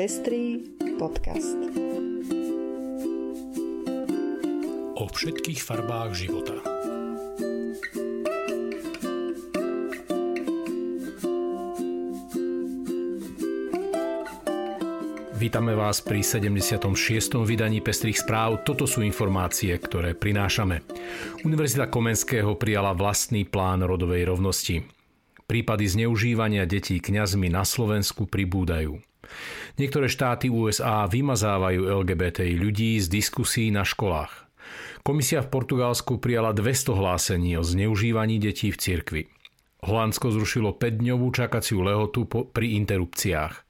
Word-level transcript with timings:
Pestrý 0.00 0.64
podcast. 0.96 1.60
O 4.96 5.04
všetkých 5.04 5.60
farbách 5.60 6.16
života. 6.16 6.56
Vítame 15.36 15.76
vás 15.76 16.00
pri 16.00 16.24
76. 16.24 16.80
vydaní 17.44 17.84
Pestrých 17.84 18.24
správ. 18.24 18.64
Toto 18.64 18.88
sú 18.88 19.04
informácie, 19.04 19.76
ktoré 19.76 20.16
prinášame. 20.16 20.80
Univerzita 21.44 21.92
Komenského 21.92 22.56
prijala 22.56 22.96
vlastný 22.96 23.44
plán 23.44 23.84
rodovej 23.84 24.32
rovnosti. 24.32 24.80
Prípady 25.44 25.84
zneužívania 25.92 26.64
detí 26.64 27.04
kňazmi 27.04 27.52
na 27.52 27.68
Slovensku 27.68 28.24
pribúdajú. 28.24 29.09
Niektoré 29.76 30.10
štáty 30.10 30.52
USA 30.52 31.08
vymazávajú 31.08 31.88
LGBTI 32.04 32.56
ľudí 32.60 33.00
z 33.00 33.06
diskusí 33.08 33.72
na 33.72 33.86
školách. 33.86 34.50
Komisia 35.00 35.40
v 35.40 35.48
Portugalsku 35.48 36.20
prijala 36.20 36.52
200 36.52 36.92
hlásení 36.92 37.56
o 37.56 37.64
zneužívaní 37.64 38.36
detí 38.36 38.68
v 38.68 38.76
cirkvi. 38.76 39.22
Holandsko 39.80 40.28
zrušilo 40.28 40.76
5-dňovú 40.76 41.32
čakaciu 41.32 41.80
lehotu 41.80 42.28
pri 42.28 42.76
interrupciách. 42.76 43.69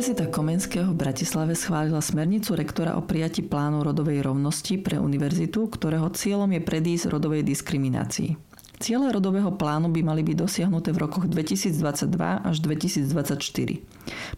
Univerzita 0.00 0.32
Komenského 0.32 0.96
v 0.96 0.96
Bratislave 0.96 1.52
schválila 1.52 2.00
smernicu 2.00 2.56
rektora 2.56 2.96
o 2.96 3.04
prijati 3.04 3.44
plánu 3.44 3.84
rodovej 3.84 4.24
rovnosti 4.24 4.80
pre 4.80 4.96
univerzitu, 4.96 5.68
ktorého 5.68 6.08
cieľom 6.16 6.56
je 6.56 6.64
predísť 6.64 7.12
rodovej 7.12 7.44
diskriminácii. 7.44 8.49
Ciele 8.80 9.12
rodového 9.12 9.52
plánu 9.52 9.92
by 9.92 10.00
mali 10.00 10.24
byť 10.24 10.36
dosiahnuté 10.40 10.96
v 10.96 11.04
rokoch 11.04 11.28
2022 11.28 12.16
až 12.16 12.56
2024. 12.64 13.76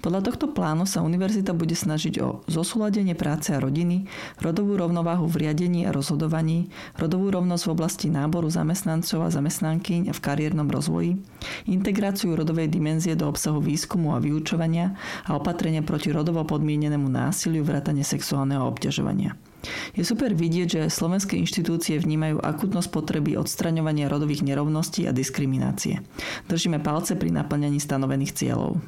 Podľa 0.02 0.20
tohto 0.26 0.50
plánu 0.50 0.82
sa 0.82 0.98
univerzita 1.06 1.54
bude 1.54 1.78
snažiť 1.78 2.18
o 2.18 2.42
zosúladenie 2.50 3.14
práce 3.14 3.54
a 3.54 3.62
rodiny, 3.62 4.10
rodovú 4.42 4.74
rovnováhu 4.74 5.30
v 5.30 5.46
riadení 5.46 5.86
a 5.86 5.94
rozhodovaní, 5.94 6.74
rodovú 6.98 7.30
rovnosť 7.30 7.70
v 7.70 7.70
oblasti 7.70 8.10
náboru 8.10 8.50
zamestnancov 8.50 9.22
a 9.22 9.30
zamestnankyň 9.30 10.10
v 10.10 10.18
kariérnom 10.18 10.66
rozvoji, 10.66 11.22
integráciu 11.70 12.34
rodovej 12.34 12.66
dimenzie 12.66 13.14
do 13.14 13.30
obsahu 13.30 13.62
výskumu 13.62 14.10
a 14.10 14.18
vyučovania 14.18 14.98
a 15.22 15.38
opatrenia 15.38 15.86
proti 15.86 16.10
rodovo 16.10 16.42
podmienenému 16.42 17.06
násiliu 17.06 17.62
vrátane 17.62 18.02
sexuálneho 18.02 18.66
obťažovania. 18.66 19.51
Je 19.94 20.02
super 20.02 20.34
vidieť, 20.34 20.68
že 20.68 20.82
slovenské 20.92 21.38
inštitúcie 21.38 21.98
vnímajú 21.98 22.42
akutnosť 22.42 22.88
potreby 22.90 23.38
odstraňovania 23.38 24.10
rodových 24.10 24.42
nerovností 24.42 25.06
a 25.06 25.14
diskriminácie. 25.14 26.02
Držíme 26.50 26.82
palce 26.82 27.14
pri 27.14 27.30
naplňaní 27.30 27.78
stanovených 27.78 28.34
cieľov. 28.34 28.82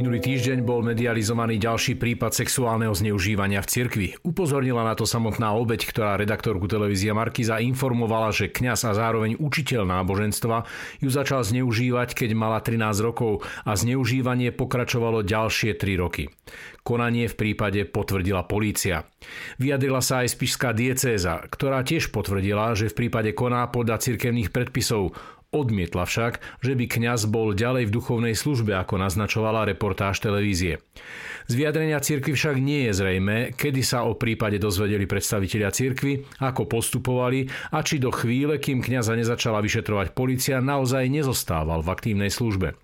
Minulý 0.00 0.32
týždeň 0.32 0.64
bol 0.64 0.80
medializovaný 0.80 1.60
ďalší 1.60 2.00
prípad 2.00 2.32
sexuálneho 2.32 2.96
zneužívania 2.96 3.60
v 3.60 3.68
cirkvi. 3.68 4.08
Upozornila 4.24 4.80
na 4.80 4.96
to 4.96 5.04
samotná 5.04 5.52
obeď, 5.52 5.92
ktorá 5.92 6.16
redaktorku 6.16 6.64
televízia 6.64 7.12
Markiza 7.12 7.60
informovala, 7.60 8.32
že 8.32 8.48
kňaz 8.48 8.88
a 8.88 8.96
zároveň 8.96 9.36
učiteľ 9.36 9.84
náboženstva 9.84 10.64
ju 11.04 11.08
začal 11.12 11.44
zneužívať, 11.44 12.16
keď 12.16 12.32
mala 12.32 12.64
13 12.64 12.80
rokov 13.04 13.44
a 13.68 13.76
zneužívanie 13.76 14.56
pokračovalo 14.56 15.20
ďalšie 15.20 15.76
3 15.76 16.00
roky. 16.00 16.32
Konanie 16.80 17.28
v 17.28 17.36
prípade 17.36 17.84
potvrdila 17.84 18.48
polícia. 18.48 19.04
Vyjadrila 19.60 20.00
sa 20.00 20.24
aj 20.24 20.32
spišská 20.32 20.72
diecéza, 20.72 21.44
ktorá 21.44 21.84
tiež 21.84 22.08
potvrdila, 22.08 22.72
že 22.72 22.88
v 22.88 23.04
prípade 23.04 23.36
koná 23.36 23.68
podľa 23.68 24.00
cirkevných 24.00 24.48
predpisov 24.48 25.12
Odmietla 25.50 26.06
však, 26.06 26.62
že 26.62 26.78
by 26.78 26.86
kňaz 26.86 27.26
bol 27.26 27.58
ďalej 27.58 27.90
v 27.90 27.94
duchovnej 27.98 28.38
službe, 28.38 28.70
ako 28.70 29.02
naznačovala 29.02 29.66
reportáž 29.66 30.22
televízie. 30.22 30.78
Z 31.50 31.52
vyjadrenia 31.58 31.98
cirkvi 31.98 32.38
však 32.38 32.62
nie 32.62 32.86
je 32.86 32.92
zrejme, 32.94 33.36
kedy 33.58 33.82
sa 33.82 34.06
o 34.06 34.14
prípade 34.14 34.62
dozvedeli 34.62 35.10
predstavitelia 35.10 35.74
cirkvy, 35.74 36.22
ako 36.38 36.70
postupovali 36.70 37.50
a 37.74 37.82
či 37.82 37.98
do 37.98 38.14
chvíle, 38.14 38.62
kým 38.62 38.78
kňaza 38.78 39.18
nezačala 39.18 39.58
vyšetrovať 39.58 40.14
policia, 40.14 40.62
naozaj 40.62 41.10
nezostával 41.10 41.82
v 41.82 41.98
aktívnej 41.98 42.30
službe. 42.30 42.78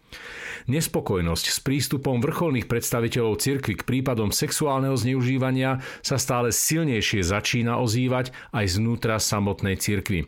Nespokojnosť 0.66 1.47
s 1.47 1.59
prístupom 1.62 2.19
vrcholných 2.19 2.66
predstaviteľov 2.66 3.38
cirkvy 3.38 3.78
k 3.78 3.87
prípadom 3.87 4.34
sexuálneho 4.34 4.99
zneužívania 4.99 5.78
sa 6.03 6.19
stále 6.19 6.50
silnejšie 6.50 7.22
začína 7.22 7.78
ozývať 7.78 8.34
aj 8.50 8.75
znútra 8.75 9.22
samotnej 9.22 9.78
cirkvy. 9.78 10.27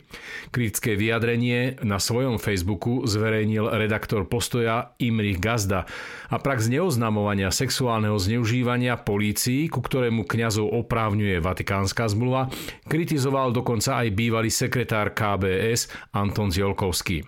Kritické 0.55 0.95
vyjadrenie 0.95 1.83
na 1.83 1.99
svojom 1.99 2.39
Facebooku 2.39 3.03
zverejnil 3.03 3.67
redaktor 3.67 4.31
postoja 4.31 4.95
Imrich 5.03 5.43
Gazda 5.43 5.83
a 6.31 6.35
prax 6.39 6.71
neoznamovania 6.71 7.51
sexuálneho 7.51 8.15
zneužívania 8.15 8.95
polícii, 8.95 9.67
ku 9.67 9.83
ktorému 9.83 10.23
kňazov 10.23 10.71
oprávňuje 10.71 11.43
Vatikánska 11.43 12.07
zmluva, 12.07 12.47
kritizoval 12.87 13.51
dokonca 13.51 13.99
aj 13.99 14.15
bývalý 14.15 14.47
sekretár 14.47 15.11
KBS 15.11 15.91
Anton 16.15 16.47
Ziolkovský. 16.47 17.27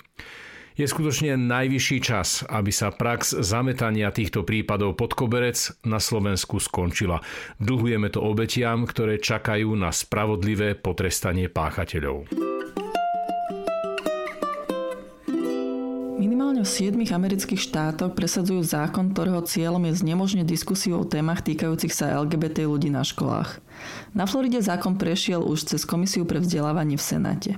Je 0.76 0.88
skutočne 0.88 1.36
najvyšší 1.36 1.98
čas, 2.00 2.48
aby 2.48 2.72
sa 2.72 2.96
prax 2.96 3.40
zametania 3.44 4.12
týchto 4.12 4.48
prípadov 4.48 4.96
pod 4.96 5.16
koberec 5.16 5.58
na 5.84 6.00
Slovensku 6.00 6.64
skončila. 6.64 7.20
Dlhujeme 7.60 8.08
to 8.08 8.24
obetiam, 8.24 8.88
ktoré 8.88 9.20
čakajú 9.20 9.76
na 9.76 9.92
spravodlivé 9.92 10.80
potrestanie 10.80 11.52
páchateľov. 11.52 12.51
Minimálne 16.52 16.68
v 16.68 17.08
7 17.08 17.16
amerických 17.16 17.64
štátoch 17.64 18.12
presadzujú 18.12 18.60
zákon, 18.60 19.16
ktorého 19.16 19.40
cieľom 19.40 19.88
je 19.88 20.04
znemožniť 20.04 20.44
diskusiu 20.44 21.00
o 21.00 21.08
témach 21.08 21.40
týkajúcich 21.48 21.96
sa 21.96 22.20
LGBT 22.20 22.68
ľudí 22.68 22.92
na 22.92 23.08
školách. 23.08 23.64
Na 24.12 24.28
Floride 24.28 24.60
zákon 24.60 25.00
prešiel 25.00 25.40
už 25.40 25.72
cez 25.72 25.88
Komisiu 25.88 26.28
pre 26.28 26.44
vzdelávanie 26.44 27.00
v 27.00 27.08
Senáte. 27.08 27.52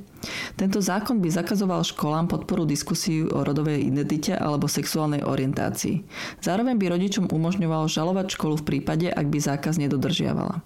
Tento 0.61 0.77
zákon 0.77 1.25
by 1.25 1.25
zakazoval 1.25 1.81
školám 1.81 2.29
podporu 2.29 2.69
diskusiu 2.69 3.33
o 3.33 3.41
rodovej 3.41 3.81
identite 3.81 4.37
alebo 4.37 4.69
sexuálnej 4.69 5.25
orientácii. 5.25 6.05
Zároveň 6.45 6.77
by 6.77 6.93
rodičom 6.93 7.33
umožňoval 7.33 7.89
žalovať 7.89 8.37
školu 8.37 8.61
v 8.61 8.77
prípade, 8.77 9.09
ak 9.09 9.25
by 9.25 9.41
zákaz 9.41 9.81
nedodržiavala. 9.81 10.61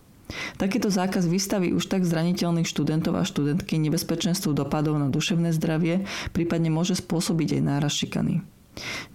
Takýto 0.59 0.91
zákaz 0.91 1.27
vystaví 1.27 1.71
už 1.71 1.88
tak 1.88 2.03
zraniteľných 2.03 2.67
študentov 2.67 3.15
a 3.15 3.23
študentky 3.23 3.79
nebezpečenstvu 3.79 4.51
dopadov 4.51 4.99
na 4.99 5.07
duševné 5.07 5.55
zdravie, 5.55 6.03
prípadne 6.35 6.67
môže 6.67 6.99
spôsobiť 6.99 7.59
aj 7.59 7.61
náraz 7.63 7.93
šikany. 7.95 8.43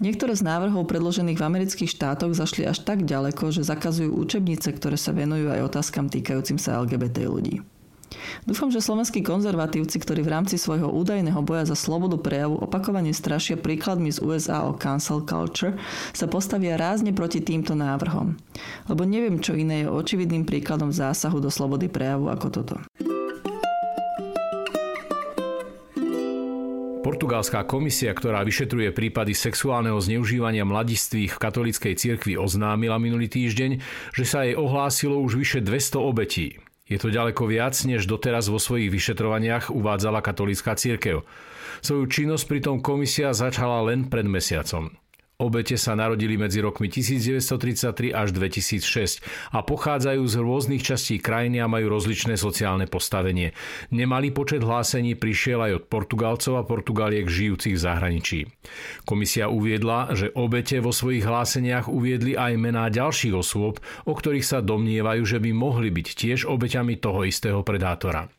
Niektoré 0.02 0.34
z 0.34 0.42
návrhov 0.42 0.90
predložených 0.90 1.38
v 1.38 1.46
amerických 1.46 1.94
štátoch 1.94 2.34
zašli 2.34 2.66
až 2.66 2.82
tak 2.82 3.06
ďaleko, 3.06 3.54
že 3.54 3.62
zakazujú 3.62 4.10
učebnice, 4.10 4.74
ktoré 4.74 4.98
sa 4.98 5.14
venujú 5.14 5.54
aj 5.54 5.70
otázkam 5.70 6.10
týkajúcim 6.10 6.58
sa 6.58 6.82
LGBT 6.82 7.30
ľudí. 7.30 7.62
Dúfam, 8.42 8.72
že 8.72 8.82
slovenskí 8.82 9.22
konzervatívci, 9.22 9.96
ktorí 10.00 10.24
v 10.24 10.32
rámci 10.32 10.56
svojho 10.58 10.90
údajného 10.90 11.40
boja 11.42 11.68
za 11.68 11.76
slobodu 11.78 12.18
prejavu 12.18 12.58
opakovane 12.62 13.14
strašia 13.14 13.58
príkladmi 13.58 14.10
z 14.12 14.22
USA 14.22 14.66
o 14.66 14.76
cancel 14.76 15.22
culture, 15.26 15.76
sa 16.16 16.26
postavia 16.26 16.78
rázne 16.78 17.14
proti 17.14 17.42
týmto 17.42 17.76
návrhom. 17.76 18.38
Lebo 18.88 19.02
neviem, 19.02 19.38
čo 19.38 19.56
iné 19.58 19.84
je 19.84 19.92
očividným 19.92 20.48
príkladom 20.48 20.90
zásahu 20.90 21.38
do 21.42 21.50
slobody 21.50 21.86
prejavu 21.90 22.30
ako 22.30 22.46
toto. 22.48 22.76
Portugalská 27.02 27.66
komisia, 27.66 28.14
ktorá 28.14 28.46
vyšetruje 28.46 28.94
prípady 28.94 29.34
sexuálneho 29.34 29.98
zneužívania 29.98 30.62
mladistvých 30.62 31.34
v 31.34 31.42
katolíckej 31.42 31.94
cirkvi, 31.98 32.38
oznámila 32.38 32.94
minulý 33.02 33.26
týždeň, 33.26 33.82
že 34.14 34.22
sa 34.22 34.46
jej 34.46 34.54
ohlásilo 34.54 35.18
už 35.18 35.34
vyše 35.34 35.58
200 35.66 35.98
obetí. 35.98 36.61
Je 36.92 37.00
to 37.00 37.08
ďaleko 37.08 37.48
viac, 37.48 37.72
než 37.88 38.04
doteraz 38.04 38.52
vo 38.52 38.60
svojich 38.60 38.92
vyšetrovaniach 38.92 39.72
uvádzala 39.72 40.20
katolícka 40.20 40.76
církev. 40.76 41.24
Svoju 41.80 42.04
činnosť 42.04 42.44
pritom 42.44 42.76
komisia 42.84 43.32
začala 43.32 43.80
len 43.88 44.12
pred 44.12 44.28
mesiacom. 44.28 45.01
Obete 45.42 45.74
sa 45.74 45.98
narodili 45.98 46.38
medzi 46.38 46.62
rokmi 46.62 46.86
1933 46.86 48.14
až 48.14 48.30
2006 48.30 49.18
a 49.50 49.66
pochádzajú 49.66 50.22
z 50.22 50.34
rôznych 50.38 50.86
častí 50.86 51.18
krajiny 51.18 51.58
a 51.58 51.66
majú 51.66 51.98
rozličné 51.98 52.38
sociálne 52.38 52.86
postavenie. 52.86 53.50
Nemalý 53.90 54.30
počet 54.30 54.62
hlásení 54.62 55.18
prišiel 55.18 55.58
aj 55.66 55.72
od 55.82 55.84
Portugalcov 55.90 56.54
a 56.62 56.62
Portugaliek 56.62 57.26
žijúcich 57.26 57.74
v 57.74 57.82
zahraničí. 57.82 58.40
Komisia 59.02 59.50
uviedla, 59.50 60.14
že 60.14 60.30
obete 60.38 60.78
vo 60.78 60.94
svojich 60.94 61.26
hláseniach 61.26 61.90
uviedli 61.90 62.38
aj 62.38 62.52
mená 62.62 62.86
ďalších 62.86 63.34
osôb, 63.34 63.82
o 64.06 64.14
ktorých 64.14 64.46
sa 64.46 64.62
domnievajú, 64.62 65.26
že 65.26 65.42
by 65.42 65.50
mohli 65.50 65.90
byť 65.90 66.06
tiež 66.14 66.46
obeťami 66.46 67.02
toho 67.02 67.26
istého 67.26 67.66
predátora. 67.66 68.30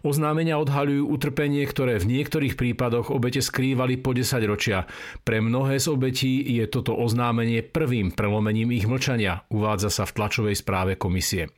Oznámenia 0.00 0.56
odhaľujú 0.56 1.12
utrpenie, 1.12 1.60
ktoré 1.68 2.00
v 2.00 2.18
niektorých 2.18 2.56
prípadoch 2.56 3.12
obete 3.12 3.44
skrývali 3.44 4.00
po 4.00 4.16
10 4.16 4.40
ročia. 4.48 4.88
Pre 5.20 5.44
mnohé 5.44 5.76
z 5.76 5.86
obetí 5.92 6.40
je 6.40 6.64
toto 6.64 6.96
oznámenie 6.96 7.60
prvým 7.60 8.16
prelomením 8.16 8.72
ich 8.72 8.88
mlčania, 8.88 9.44
uvádza 9.52 9.92
sa 9.92 10.04
v 10.08 10.14
tlačovej 10.16 10.56
správe 10.56 10.96
komisie. 10.96 11.52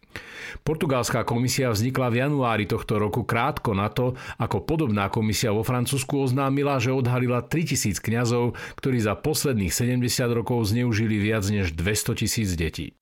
Portugalská 0.67 1.25
komisia 1.25 1.73
vznikla 1.73 2.13
v 2.13 2.19
januári 2.29 2.65
tohto 2.69 3.01
roku 3.01 3.25
krátko 3.25 3.73
na 3.73 3.89
to, 3.89 4.19
ako 4.37 4.67
podobná 4.67 5.09
komisia 5.09 5.55
vo 5.55 5.65
Francúzsku 5.65 6.21
oznámila, 6.21 6.83
že 6.83 6.93
odhalila 6.93 7.41
3000 7.47 7.97
kňazov, 8.03 8.59
ktorí 8.77 8.99
za 9.01 9.17
posledných 9.17 9.73
70 9.73 10.03
rokov 10.35 10.69
zneužili 10.69 11.17
viac 11.23 11.47
než 11.49 11.73
200 11.73 12.21
tisíc 12.21 12.53
detí. 12.59 12.93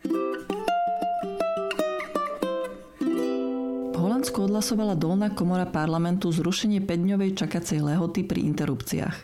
Holandsku 4.21 4.53
odhlasovala 4.53 5.01
dolná 5.01 5.33
komora 5.33 5.65
parlamentu 5.65 6.29
zrušenie 6.29 6.85
5-dňovej 6.85 7.41
čakacej 7.41 7.81
lehoty 7.81 8.21
pri 8.21 8.45
interrupciách. 8.53 9.17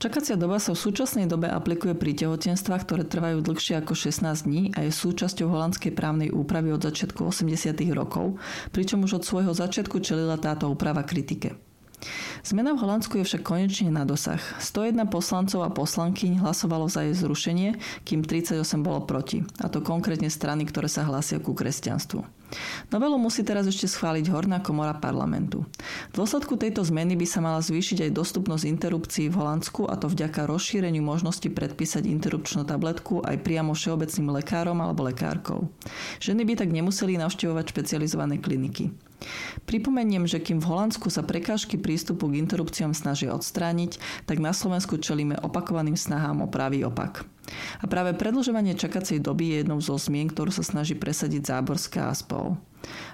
Čakacia 0.00 0.40
doba 0.40 0.56
sa 0.56 0.72
v 0.72 0.80
súčasnej 0.80 1.28
dobe 1.28 1.52
aplikuje 1.52 1.92
pri 1.92 2.16
tehotenstvách, 2.16 2.88
ktoré 2.88 3.04
trvajú 3.04 3.44
dlhšie 3.44 3.84
ako 3.84 3.92
16 3.92 4.48
dní 4.48 4.72
a 4.72 4.88
je 4.88 4.96
súčasťou 4.96 5.44
holandskej 5.44 5.92
právnej 5.92 6.32
úpravy 6.32 6.72
od 6.72 6.80
začiatku 6.80 7.28
80. 7.28 7.52
rokov, 7.92 8.40
pričom 8.72 9.04
už 9.04 9.20
od 9.20 9.28
svojho 9.28 9.52
začiatku 9.52 10.00
čelila 10.00 10.40
táto 10.40 10.72
úprava 10.72 11.04
kritike. 11.04 11.60
Zmena 12.40 12.72
v 12.72 12.80
Holandsku 12.80 13.20
je 13.20 13.28
však 13.28 13.44
konečne 13.44 13.92
na 13.92 14.08
dosah. 14.08 14.40
101 14.40 15.04
poslancov 15.12 15.68
a 15.68 15.68
poslankyň 15.68 16.40
hlasovalo 16.40 16.88
za 16.88 17.04
jej 17.04 17.12
zrušenie, 17.12 17.76
kým 18.08 18.24
38 18.24 18.56
bolo 18.80 19.04
proti. 19.04 19.44
A 19.60 19.68
to 19.68 19.84
konkrétne 19.84 20.32
strany, 20.32 20.64
ktoré 20.64 20.88
sa 20.88 21.04
hlásia 21.04 21.44
ku 21.44 21.52
kresťanstvu. 21.52 22.39
Novelu 22.90 23.16
musí 23.16 23.46
teraz 23.46 23.66
ešte 23.70 23.86
schváliť 23.86 24.26
Horná 24.30 24.58
komora 24.58 24.94
parlamentu. 24.98 25.62
V 26.10 26.14
dôsledku 26.18 26.58
tejto 26.58 26.82
zmeny 26.82 27.14
by 27.14 27.26
sa 27.26 27.38
mala 27.38 27.62
zvýšiť 27.62 28.10
aj 28.10 28.16
dostupnosť 28.16 28.64
interrupcií 28.66 29.30
v 29.30 29.38
Holandsku 29.38 29.86
a 29.86 29.94
to 29.94 30.10
vďaka 30.10 30.50
rozšíreniu 30.50 31.02
možnosti 31.02 31.46
predpísať 31.46 32.06
interrupčnú 32.10 32.66
tabletku 32.66 33.22
aj 33.22 33.40
priamo 33.46 33.72
všeobecným 33.72 34.34
lekárom 34.42 34.78
alebo 34.82 35.06
lekárkou. 35.06 35.70
Ženy 36.18 36.42
by 36.46 36.52
tak 36.58 36.70
nemuseli 36.74 37.18
navštevovať 37.18 37.64
špecializované 37.70 38.42
kliniky. 38.42 38.90
Pripomeniem, 39.68 40.24
že 40.24 40.40
kým 40.40 40.64
v 40.64 40.68
Holandsku 40.72 41.12
sa 41.12 41.20
prekážky 41.20 41.76
prístupu 41.76 42.32
k 42.32 42.40
interrupciám 42.40 42.96
snažia 42.96 43.36
odstrániť, 43.36 44.00
tak 44.24 44.40
na 44.40 44.56
Slovensku 44.56 44.96
čelíme 44.96 45.36
opakovaným 45.44 45.94
snahám 45.94 46.40
o 46.40 46.48
pravý 46.48 46.88
opak. 46.88 47.28
A 47.80 47.84
práve 47.90 48.16
predlžovanie 48.16 48.78
čakacej 48.78 49.22
doby 49.22 49.54
je 49.54 49.56
jednou 49.64 49.78
zo 49.82 49.96
zmien, 49.96 50.30
ktorú 50.30 50.50
sa 50.50 50.62
snaží 50.62 50.96
presadiť 50.96 51.50
Záborská 51.50 52.10
a 52.10 52.14
spol. 52.14 52.56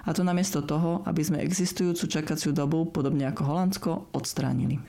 A 0.07 0.15
to 0.15 0.23
namiesto 0.23 0.63
toho, 0.63 1.03
aby 1.03 1.21
sme 1.21 1.43
existujúcu 1.43 2.07
čakaciu 2.07 2.55
dobu, 2.55 2.87
podobne 2.87 3.27
ako 3.27 3.41
Holandsko, 3.43 3.91
odstránili. 4.15 4.79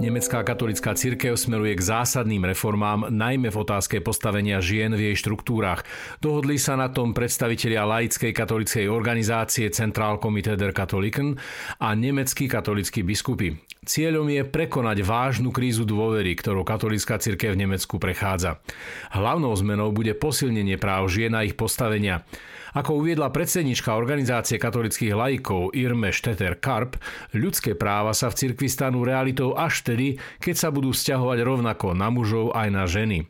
Nemecká 0.00 0.40
katolická 0.40 0.96
cirkev 0.96 1.36
smeruje 1.36 1.76
k 1.76 1.84
zásadným 1.84 2.48
reformám, 2.48 3.12
najmä 3.12 3.52
v 3.52 3.60
otázke 3.60 4.00
postavenia 4.00 4.56
žien 4.64 4.96
v 4.96 5.12
jej 5.12 5.16
štruktúrach. 5.20 5.84
Dohodli 6.24 6.56
sa 6.56 6.72
na 6.72 6.88
tom 6.88 7.12
predstavitelia 7.12 7.84
laickej 7.84 8.32
katolickej 8.32 8.88
organizácie 8.88 9.68
Zentralkomitee 9.68 10.56
der 10.56 10.72
Katholiken 10.72 11.36
a 11.84 11.92
nemeckí 11.92 12.48
katolickí 12.48 13.04
biskupy. 13.04 13.60
Cieľom 13.90 14.30
je 14.30 14.46
prekonať 14.46 15.02
vážnu 15.02 15.50
krízu 15.50 15.82
dôvery, 15.82 16.38
ktorou 16.38 16.62
katolická 16.62 17.18
cirkev 17.18 17.58
v 17.58 17.66
Nemecku 17.66 17.98
prechádza. 17.98 18.62
Hlavnou 19.10 19.50
zmenou 19.58 19.90
bude 19.90 20.14
posilnenie 20.14 20.78
práv 20.78 21.10
žien 21.10 21.34
a 21.34 21.42
ich 21.42 21.58
postavenia. 21.58 22.22
Ako 22.70 23.02
uviedla 23.02 23.34
predsednička 23.34 23.98
organizácie 23.98 24.62
katolických 24.62 25.10
laikov 25.10 25.74
Irme 25.74 26.14
Šteter 26.14 26.62
Karp, 26.62 27.02
ľudské 27.34 27.74
práva 27.74 28.14
sa 28.14 28.30
v 28.30 28.38
cirkvi 28.38 28.70
stanú 28.70 29.02
realitou 29.02 29.58
až 29.58 29.82
vtedy, 29.82 30.22
keď 30.38 30.54
sa 30.54 30.68
budú 30.70 30.94
vzťahovať 30.94 31.38
rovnako 31.42 31.90
na 31.90 32.14
mužov 32.14 32.54
aj 32.54 32.68
na 32.70 32.86
ženy. 32.86 33.26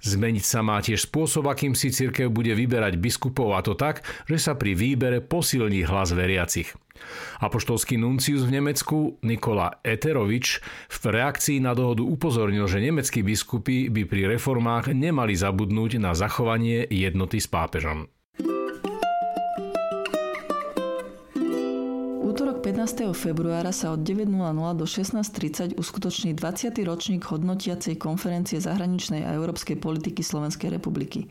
Zmeniť 0.00 0.44
sa 0.44 0.64
má 0.64 0.80
tiež 0.80 1.10
spôsob, 1.10 1.50
akým 1.50 1.76
si 1.76 1.92
cirkev 1.92 2.32
bude 2.32 2.54
vyberať 2.56 2.96
biskupov 2.96 3.52
a 3.52 3.60
to 3.60 3.76
tak, 3.76 4.00
že 4.24 4.40
sa 4.40 4.56
pri 4.56 4.72
výbere 4.72 5.20
posilní 5.20 5.84
hlas 5.84 6.16
veriacich. 6.16 6.72
Apoštolský 7.38 7.94
nuncius 7.94 8.42
v 8.42 8.58
Nemecku 8.58 9.22
Nikola 9.22 9.78
Eterovič 9.86 10.58
v 10.90 11.02
reakcii 11.06 11.62
na 11.62 11.76
dohodu 11.76 12.02
upozornil, 12.02 12.66
že 12.66 12.82
nemeckí 12.82 13.22
biskupy 13.22 13.86
by 13.86 14.02
pri 14.08 14.34
reformách 14.34 14.90
nemali 14.90 15.38
zabudnúť 15.38 16.02
na 16.02 16.16
zachovanie 16.18 16.88
jednoty 16.90 17.38
s 17.38 17.46
pápežom. 17.46 18.10
Útorok 22.88 23.12
15. 23.12 23.20
februára 23.20 23.68
sa 23.68 23.92
od 23.92 24.00
9.00 24.00 24.32
do 24.72 24.88
16.30 24.88 25.76
uskutoční 25.76 26.32
20. 26.32 26.72
ročník 26.88 27.20
hodnotiacej 27.20 28.00
konferencie 28.00 28.64
zahraničnej 28.64 29.28
a 29.28 29.36
európskej 29.36 29.76
politiky 29.76 30.24
Slovenskej 30.24 30.72
republiky. 30.72 31.28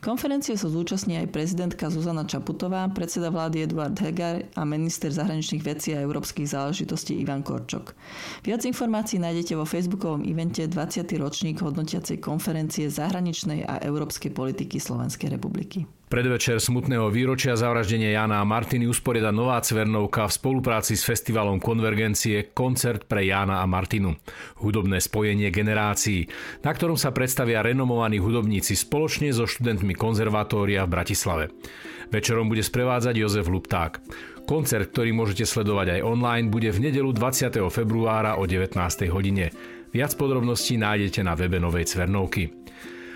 Konferencie 0.00 0.56
sa 0.56 0.72
zúčastní 0.72 1.20
aj 1.20 1.28
prezidentka 1.28 1.92
Zuzana 1.92 2.24
Čaputová, 2.24 2.88
predseda 2.88 3.28
vlády 3.28 3.68
Eduard 3.68 4.00
Hegar 4.00 4.48
a 4.56 4.64
minister 4.64 5.12
zahraničných 5.12 5.60
vecí 5.60 5.92
a 5.92 6.00
európskych 6.00 6.48
záležitostí 6.48 7.20
Ivan 7.20 7.44
Korčok. 7.44 7.92
Viac 8.40 8.64
informácií 8.64 9.20
nájdete 9.20 9.60
vo 9.60 9.68
facebookovom 9.68 10.24
evente 10.24 10.64
20. 10.64 11.04
ročník 11.20 11.60
hodnotiacej 11.60 12.16
konferencie 12.24 12.88
zahraničnej 12.88 13.68
a 13.68 13.76
európskej 13.84 14.32
politiky 14.32 14.80
Slovenskej 14.80 15.36
republiky. 15.36 15.84
Predvečer 16.14 16.62
smutného 16.62 17.10
výročia 17.10 17.58
zavraždenia 17.58 18.14
Jana 18.14 18.38
a 18.38 18.46
Martiny 18.46 18.86
usporiada 18.86 19.34
Nová 19.34 19.58
Cvernovka 19.58 20.30
v 20.30 20.36
spolupráci 20.38 20.94
s 20.94 21.02
festivalom 21.02 21.58
Konvergencie 21.58 22.54
koncert 22.54 23.10
pre 23.10 23.26
Jána 23.26 23.58
a 23.58 23.66
Martinu. 23.66 24.14
Hudobné 24.62 25.02
spojenie 25.02 25.50
generácií, 25.50 26.30
na 26.62 26.70
ktorom 26.70 26.94
sa 26.94 27.10
predstavia 27.10 27.66
renomovaní 27.66 28.22
hudobníci 28.22 28.78
spoločne 28.78 29.34
so 29.34 29.42
študentmi 29.42 29.98
konzervatória 29.98 30.86
v 30.86 30.92
Bratislave. 30.94 31.44
Večerom 32.14 32.46
bude 32.46 32.62
sprevádzať 32.62 33.14
Jozef 33.18 33.50
Lupták. 33.50 33.98
Koncert, 34.46 34.94
ktorý 34.94 35.10
môžete 35.10 35.50
sledovať 35.50 35.98
aj 35.98 36.00
online, 36.06 36.46
bude 36.46 36.70
v 36.70 36.94
nedelu 36.94 37.10
20. 37.10 37.58
februára 37.74 38.38
o 38.38 38.46
19. 38.46 38.78
hodine. 39.10 39.50
Viac 39.90 40.14
podrobností 40.14 40.78
nájdete 40.78 41.26
na 41.26 41.34
webe 41.34 41.58
Novej 41.58 41.90
Cvernovky. 41.90 42.63